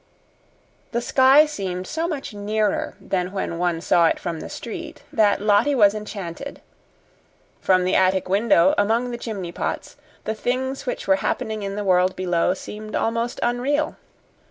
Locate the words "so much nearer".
1.85-2.95